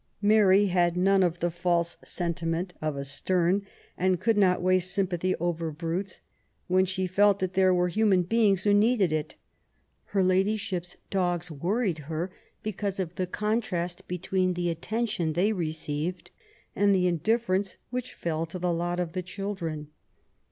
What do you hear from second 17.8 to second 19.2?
which fell to the lot of